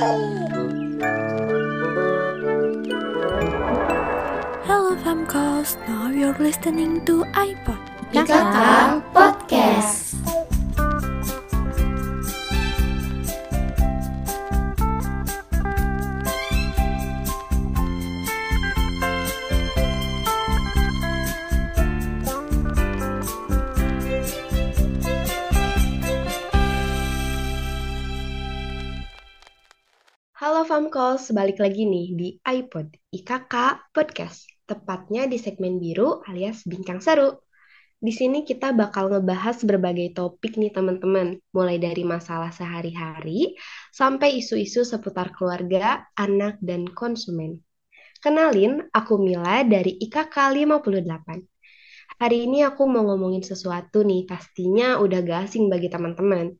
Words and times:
Hello 0.00 0.16
Famcos, 5.04 5.76
now 5.84 6.08
you're 6.08 6.32
listening 6.40 7.04
to 7.04 7.20
iPod. 7.36 7.76
Ya, 8.08 8.24
Kakak. 8.24 9.04
Halo 30.40 30.64
Famcos, 30.64 31.36
balik 31.36 31.60
lagi 31.60 31.84
nih 31.84 32.16
di 32.16 32.28
iPod 32.40 32.96
IKK 33.12 33.84
Podcast, 33.92 34.48
tepatnya 34.64 35.28
di 35.28 35.36
segmen 35.36 35.76
biru 35.76 36.24
alias 36.24 36.64
bincang 36.64 36.96
seru. 37.04 37.44
Di 38.00 38.08
sini 38.08 38.40
kita 38.48 38.72
bakal 38.72 39.12
ngebahas 39.12 39.60
berbagai 39.68 40.16
topik 40.16 40.56
nih 40.56 40.72
teman-teman, 40.72 41.36
mulai 41.52 41.76
dari 41.76 42.08
masalah 42.08 42.48
sehari-hari 42.56 43.52
sampai 43.92 44.40
isu-isu 44.40 44.80
seputar 44.80 45.28
keluarga, 45.36 46.08
anak, 46.16 46.56
dan 46.64 46.88
konsumen. 46.88 47.60
Kenalin, 48.24 48.88
aku 48.96 49.20
Mila 49.20 49.60
dari 49.68 50.00
IKK 50.00 50.56
58. 50.56 51.36
Hari 52.16 52.48
ini 52.48 52.64
aku 52.64 52.88
mau 52.88 53.04
ngomongin 53.12 53.44
sesuatu 53.44 54.08
nih, 54.08 54.24
pastinya 54.24 55.04
udah 55.04 55.20
gak 55.20 55.52
asing 55.52 55.68
bagi 55.68 55.92
teman-teman. 55.92 56.56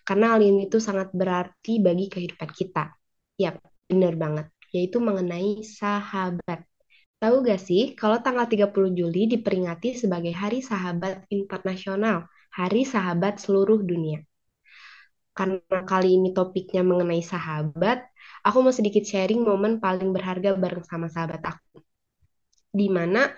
Karena 0.00 0.32
hal 0.32 0.40
ini 0.40 0.72
tuh 0.72 0.80
sangat 0.80 1.12
berarti 1.12 1.76
bagi 1.84 2.08
kehidupan 2.08 2.56
kita. 2.56 2.97
Yap, 3.38 3.62
bener 3.86 4.18
banget, 4.18 4.46
yaitu 4.74 4.98
mengenai 4.98 5.62
sahabat. 5.62 6.66
Tahu 7.18 7.34
gak 7.46 7.62
sih, 7.62 7.94
kalau 7.98 8.18
tanggal 8.22 8.46
30 8.46 8.90
Juli 8.94 9.26
diperingati 9.30 9.94
sebagai 9.94 10.30
Hari 10.34 10.62
Sahabat 10.62 11.26
Internasional, 11.30 12.26
Hari 12.54 12.82
Sahabat 12.86 13.42
Seluruh 13.42 13.82
Dunia. 13.82 14.22
Karena 15.34 15.78
kali 15.86 16.18
ini 16.18 16.34
topiknya 16.34 16.82
mengenai 16.82 17.22
sahabat, 17.22 18.10
aku 18.42 18.58
mau 18.58 18.74
sedikit 18.74 19.06
sharing 19.06 19.46
momen 19.46 19.78
paling 19.78 20.10
berharga 20.10 20.58
bareng 20.58 20.82
sama 20.82 21.06
sahabat 21.06 21.42
aku. 21.42 21.78
Di 22.74 22.90
mana 22.90 23.30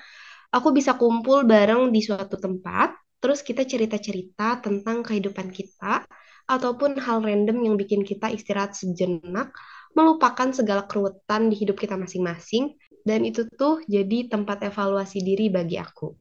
aku 0.48 0.72
bisa 0.72 0.96
kumpul 0.96 1.44
bareng 1.44 1.92
di 1.92 2.00
suatu 2.00 2.40
tempat, 2.40 2.96
terus 3.20 3.44
kita 3.44 3.68
cerita-cerita 3.68 4.64
tentang 4.64 5.04
kehidupan 5.04 5.52
kita, 5.52 6.08
ataupun 6.50 6.98
hal 6.98 7.22
random 7.22 7.62
yang 7.62 7.76
bikin 7.76 8.02
kita 8.02 8.32
istirahat 8.32 8.74
sejenak, 8.74 9.52
melupakan 9.96 10.48
segala 10.54 10.86
keruwetan 10.86 11.50
di 11.50 11.56
hidup 11.58 11.76
kita 11.78 11.98
masing-masing, 11.98 12.78
dan 13.02 13.24
itu 13.24 13.48
tuh 13.48 13.80
jadi 13.88 14.28
tempat 14.28 14.62
evaluasi 14.68 15.24
diri 15.24 15.48
bagi 15.48 15.80
aku. 15.80 16.14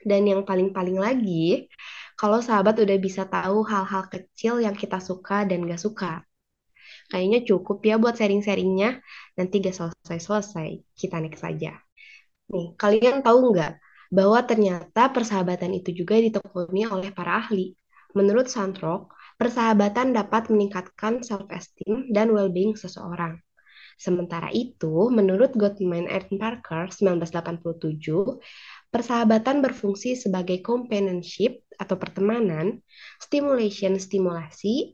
Dan 0.00 0.24
yang 0.24 0.42
paling-paling 0.48 0.96
lagi, 0.96 1.68
kalau 2.16 2.40
sahabat 2.40 2.80
udah 2.80 2.96
bisa 2.96 3.28
tahu 3.28 3.64
hal-hal 3.68 4.08
kecil 4.08 4.60
yang 4.64 4.72
kita 4.72 4.96
suka 5.00 5.44
dan 5.44 5.68
gak 5.68 5.80
suka. 5.80 6.24
Kayaknya 7.12 7.40
cukup 7.44 7.78
ya 7.84 8.00
buat 8.00 8.16
sharing-sharingnya, 8.16 9.00
nanti 9.36 9.54
gak 9.60 9.76
selesai-selesai, 9.76 10.80
kita 10.96 11.16
next 11.20 11.44
saja. 11.44 11.76
Nih, 12.50 12.74
kalian 12.74 13.22
tahu 13.22 13.54
nggak 13.54 13.78
bahwa 14.10 14.42
ternyata 14.42 15.06
persahabatan 15.14 15.70
itu 15.78 15.94
juga 15.94 16.18
ditekuni 16.18 16.82
oleh 16.90 17.14
para 17.14 17.38
ahli. 17.38 17.78
Menurut 18.10 18.50
Sandrock, 18.50 19.14
persahabatan 19.40 20.12
dapat 20.12 20.52
meningkatkan 20.52 21.24
self-esteem 21.24 22.12
dan 22.12 22.28
well-being 22.36 22.76
seseorang. 22.76 23.40
Sementara 23.96 24.52
itu, 24.52 25.08
menurut 25.08 25.56
Gottman 25.56 26.04
and 26.08 26.28
Parker 26.36 26.92
1987, 26.92 28.40
persahabatan 28.92 29.64
berfungsi 29.64 30.16
sebagai 30.16 30.60
companionship 30.60 31.64
atau 31.80 31.96
pertemanan, 31.96 32.84
stimulation 33.16 33.96
stimulasi, 33.96 34.92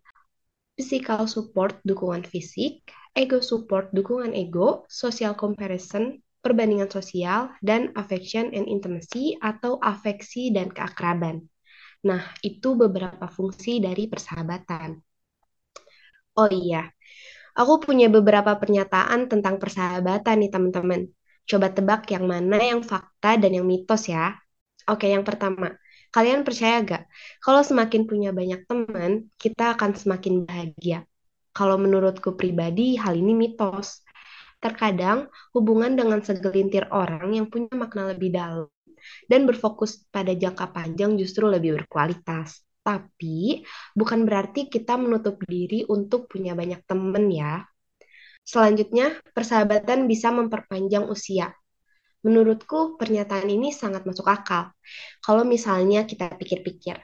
physical 0.78 1.26
support 1.26 1.82
dukungan 1.82 2.22
fisik, 2.22 2.86
ego 3.18 3.42
support 3.42 3.90
dukungan 3.90 4.30
ego, 4.30 4.86
social 4.86 5.34
comparison 5.34 6.22
perbandingan 6.46 6.86
sosial, 6.86 7.50
dan 7.58 7.90
affection 7.98 8.54
and 8.54 8.70
intimacy 8.70 9.34
atau 9.42 9.82
afeksi 9.82 10.54
dan 10.54 10.70
keakraban. 10.70 11.50
Nah, 12.08 12.22
itu 12.48 12.68
beberapa 12.82 13.26
fungsi 13.36 13.72
dari 13.86 14.02
persahabatan. 14.12 14.90
Oh 16.40 16.48
iya, 16.52 16.76
Aku 17.60 17.74
punya 17.86 18.06
beberapa 18.16 18.52
pernyataan 18.62 19.20
tentang 19.32 19.56
persahabatan 19.62 20.36
nih 20.42 20.50
teman-teman. 20.54 21.02
Coba 21.50 21.68
tebak 21.76 22.02
yang 22.14 22.24
mana 22.32 22.58
yang 22.70 22.82
fakta 22.92 23.30
dan 23.42 23.52
yang 23.56 23.66
mitos 23.72 24.02
ya. 24.14 24.36
Oke, 24.92 25.06
yang 25.14 25.24
pertama. 25.28 25.68
Kalian 26.14 26.42
percaya 26.46 26.76
gak? 26.84 27.02
Kalau 27.44 27.62
semakin 27.70 28.02
punya 28.10 28.30
banyak 28.40 28.60
teman, 28.70 29.12
kita 29.42 29.64
akan 29.76 29.92
semakin 30.00 30.34
bahagia. 30.48 30.98
Kalau 31.56 31.76
menurutku 31.84 32.36
pribadi, 32.40 32.96
hal 33.02 33.14
ini 33.16 33.32
mitos. 33.32 34.04
Terkadang, 34.64 35.18
hubungan 35.56 35.92
dengan 36.00 36.20
segelintir 36.28 36.88
orang 36.92 37.36
yang 37.36 37.46
punya 37.52 37.72
makna 37.76 38.12
lebih 38.12 38.30
dalam 38.36 38.68
dan 39.30 39.44
berfokus 39.44 40.06
pada 40.10 40.32
jangka 40.34 40.70
panjang 40.70 41.18
justru 41.20 41.46
lebih 41.46 41.82
berkualitas. 41.82 42.62
Tapi 42.86 43.66
bukan 43.98 44.22
berarti 44.22 44.70
kita 44.70 44.94
menutup 44.94 45.42
diri 45.42 45.82
untuk 45.90 46.30
punya 46.30 46.54
banyak 46.54 46.86
temen 46.86 47.26
ya. 47.34 47.66
Selanjutnya, 48.46 49.18
persahabatan 49.34 50.06
bisa 50.06 50.30
memperpanjang 50.30 51.10
usia. 51.10 51.50
Menurutku, 52.22 52.94
pernyataan 52.94 53.50
ini 53.50 53.74
sangat 53.74 54.06
masuk 54.06 54.26
akal. 54.30 54.70
Kalau 55.22 55.42
misalnya 55.42 56.06
kita 56.06 56.30
pikir-pikir, 56.38 56.98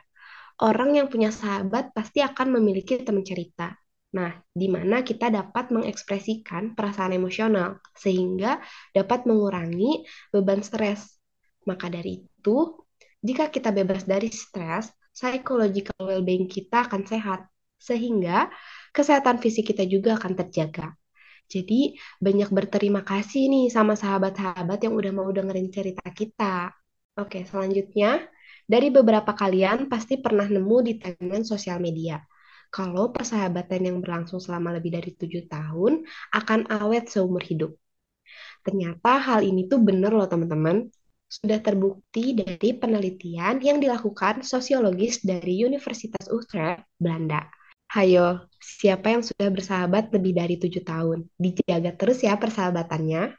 orang 0.63 0.99
yang 0.99 1.07
punya 1.11 1.35
sahabat 1.35 1.91
pasti 1.91 2.23
akan 2.23 2.59
memiliki 2.59 3.03
teman 3.03 3.27
cerita. 3.27 3.75
Nah, 4.13 4.35
di 4.53 4.69
mana 4.69 5.01
kita 5.03 5.33
dapat 5.33 5.73
mengekspresikan 5.73 6.77
perasaan 6.77 7.17
emosional, 7.17 7.81
sehingga 7.97 8.61
dapat 8.93 9.25
mengurangi 9.25 10.05
beban 10.31 10.61
stres. 10.61 11.22
Maka 11.69 11.87
dari 11.93 12.27
itu, 12.27 12.57
jika 13.23 13.49
kita 13.55 13.71
bebas 13.71 14.03
dari 14.03 14.29
stres, 14.33 14.91
psychological 15.15 15.95
well-being 16.03 16.51
kita 16.51 16.89
akan 16.89 17.07
sehat, 17.07 17.47
sehingga 17.79 18.51
kesehatan 18.95 19.39
fisik 19.43 19.71
kita 19.75 19.87
juga 19.87 20.19
akan 20.19 20.33
terjaga. 20.39 20.95
Jadi 21.47 21.99
banyak 22.23 22.49
berterima 22.49 23.05
kasih 23.05 23.51
nih 23.53 23.67
sama 23.69 23.93
sahabat-sahabat 23.93 24.79
yang 24.83 24.95
udah 24.97 25.13
mau 25.13 25.29
dengerin 25.29 25.69
cerita 25.69 26.07
kita. 26.09 26.73
Oke, 27.21 27.45
selanjutnya 27.45 28.25
dari 28.65 28.89
beberapa 28.89 29.37
kalian 29.37 29.91
pasti 29.93 30.17
pernah 30.17 30.49
nemu 30.49 30.77
di 30.81 30.93
timeline 30.97 31.45
sosial 31.45 31.77
media. 31.77 32.17
Kalau 32.73 33.13
persahabatan 33.13 33.85
yang 33.85 33.97
berlangsung 34.01 34.41
selama 34.41 34.73
lebih 34.73 34.97
dari 34.97 35.13
tujuh 35.13 35.45
tahun 35.45 36.09
akan 36.33 36.73
awet 36.73 37.13
seumur 37.13 37.45
hidup. 37.45 37.77
Ternyata 38.65 39.21
hal 39.21 39.45
ini 39.45 39.69
tuh 39.69 39.77
bener 39.85 40.09
loh 40.09 40.25
teman-teman 40.25 40.89
sudah 41.33 41.65
terbukti 41.65 42.37
dari 42.37 42.77
penelitian 42.77 43.57
yang 43.65 43.81
dilakukan 43.81 44.45
sosiologis 44.45 45.25
dari 45.25 45.65
Universitas 45.65 46.29
Utrecht, 46.29 46.85
Belanda. 47.01 47.49
Hayo, 47.97 48.53
siapa 48.61 49.17
yang 49.17 49.25
sudah 49.25 49.49
bersahabat 49.49 50.13
lebih 50.13 50.37
dari 50.37 50.61
tujuh 50.61 50.85
tahun? 50.85 51.25
Dijaga 51.41 51.97
terus 51.97 52.21
ya 52.21 52.37
persahabatannya. 52.37 53.33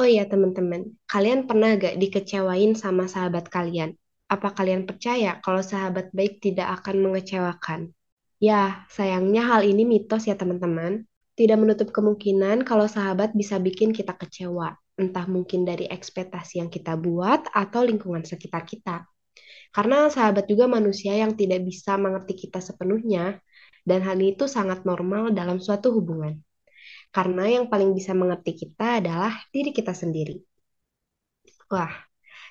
Oh 0.00 0.08
iya 0.08 0.24
teman-teman, 0.24 0.96
kalian 1.08 1.44
pernah 1.44 1.76
gak 1.76 2.00
dikecewain 2.00 2.72
sama 2.72 3.04
sahabat 3.04 3.52
kalian? 3.52 3.96
Apa 4.32 4.56
kalian 4.56 4.88
percaya 4.88 5.36
kalau 5.44 5.60
sahabat 5.60 6.12
baik 6.16 6.40
tidak 6.40 6.72
akan 6.80 7.04
mengecewakan? 7.04 7.92
Ya, 8.40 8.84
sayangnya 8.92 9.44
hal 9.44 9.64
ini 9.64 9.84
mitos 9.84 10.24
ya 10.28 10.36
teman-teman. 10.36 11.04
Tidak 11.36 11.56
menutup 11.60 11.92
kemungkinan 11.92 12.64
kalau 12.64 12.88
sahabat 12.88 13.36
bisa 13.36 13.60
bikin 13.60 13.92
kita 13.92 14.16
kecewa 14.16 14.76
entah 14.96 15.28
mungkin 15.28 15.68
dari 15.68 15.84
ekspektasi 15.86 16.64
yang 16.64 16.72
kita 16.72 16.96
buat 16.96 17.52
atau 17.52 17.84
lingkungan 17.84 18.24
sekitar 18.24 18.64
kita. 18.64 19.04
Karena 19.70 20.08
sahabat 20.08 20.48
juga 20.48 20.64
manusia 20.64 21.12
yang 21.12 21.36
tidak 21.36 21.60
bisa 21.68 22.00
mengerti 22.00 22.48
kita 22.48 22.64
sepenuhnya, 22.64 23.36
dan 23.84 24.00
hal 24.02 24.18
itu 24.18 24.48
sangat 24.48 24.88
normal 24.88 25.36
dalam 25.36 25.60
suatu 25.60 25.92
hubungan. 25.92 26.40
Karena 27.12 27.44
yang 27.46 27.68
paling 27.68 27.92
bisa 27.92 28.16
mengerti 28.16 28.56
kita 28.66 29.04
adalah 29.04 29.32
diri 29.52 29.70
kita 29.70 29.92
sendiri. 29.92 30.40
Wah, 31.68 31.92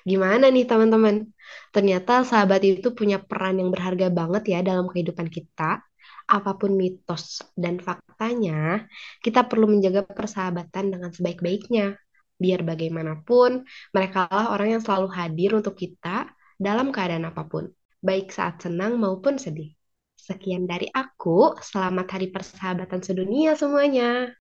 gimana 0.06 0.46
nih 0.54 0.64
teman-teman? 0.70 1.26
Ternyata 1.74 2.22
sahabat 2.22 2.62
itu 2.62 2.94
punya 2.94 3.18
peran 3.18 3.58
yang 3.58 3.74
berharga 3.74 4.06
banget 4.08 4.42
ya 4.54 4.58
dalam 4.62 4.86
kehidupan 4.86 5.26
kita. 5.26 5.82
Apa 6.26 6.58
pun 6.58 6.74
mitos 6.74 7.42
dan 7.54 7.78
faktanya, 7.78 8.86
kita 9.22 9.46
perlu 9.46 9.70
menjaga 9.70 10.02
persahabatan 10.06 10.94
dengan 10.94 11.10
sebaik-baiknya 11.14 12.05
biar 12.36 12.60
bagaimanapun 12.62 13.64
mereka 13.94 14.28
lah 14.28 14.52
orang 14.54 14.78
yang 14.78 14.82
selalu 14.84 15.08
hadir 15.12 15.50
untuk 15.56 15.74
kita 15.74 16.28
dalam 16.56 16.88
keadaan 16.94 17.28
apa 17.28 17.44
pun, 17.48 17.68
baik 18.00 18.32
saat 18.32 18.64
senang 18.64 18.96
maupun 18.96 19.36
sedih. 19.36 19.72
Sekian 20.16 20.64
dari 20.64 20.88
aku, 20.90 21.54
selamat 21.60 22.06
hari 22.18 22.32
persahabatan 22.32 23.00
sedunia 23.04 23.52
semuanya. 23.54 24.32